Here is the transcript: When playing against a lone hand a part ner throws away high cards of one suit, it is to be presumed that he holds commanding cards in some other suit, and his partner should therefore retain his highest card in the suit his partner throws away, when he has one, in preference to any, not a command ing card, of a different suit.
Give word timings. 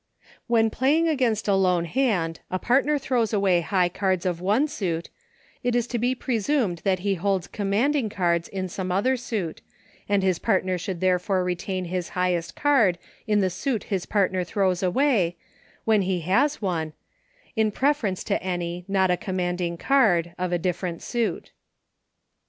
When 0.47 0.71
playing 0.71 1.07
against 1.07 1.47
a 1.47 1.53
lone 1.53 1.85
hand 1.85 2.39
a 2.49 2.57
part 2.57 2.85
ner 2.87 2.97
throws 2.97 3.33
away 3.33 3.61
high 3.61 3.87
cards 3.87 4.25
of 4.25 4.41
one 4.41 4.67
suit, 4.67 5.11
it 5.61 5.75
is 5.75 5.85
to 5.93 5.99
be 5.99 6.15
presumed 6.15 6.79
that 6.79 7.01
he 7.01 7.13
holds 7.13 7.45
commanding 7.45 8.09
cards 8.09 8.47
in 8.47 8.67
some 8.67 8.91
other 8.91 9.15
suit, 9.15 9.61
and 10.09 10.23
his 10.23 10.39
partner 10.39 10.79
should 10.79 11.01
therefore 11.01 11.43
retain 11.43 11.85
his 11.85 12.09
highest 12.17 12.55
card 12.55 12.97
in 13.27 13.41
the 13.41 13.51
suit 13.51 13.83
his 13.93 14.07
partner 14.07 14.43
throws 14.43 14.81
away, 14.81 15.35
when 15.85 16.01
he 16.01 16.21
has 16.21 16.63
one, 16.63 16.93
in 17.55 17.69
preference 17.69 18.23
to 18.23 18.41
any, 18.41 18.83
not 18.87 19.11
a 19.11 19.17
command 19.17 19.61
ing 19.61 19.77
card, 19.77 20.33
of 20.39 20.51
a 20.51 20.57
different 20.57 21.03
suit. 21.03 21.51